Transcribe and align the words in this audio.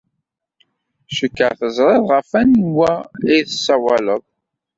Cikkeɣ 1.15 1.51
teẓrid 1.59 2.03
ɣef 2.11 2.27
wanwa 2.33 2.91
ay 3.31 3.41
ssawaleɣ. 3.51 4.21